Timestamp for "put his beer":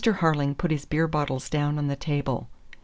0.57-1.07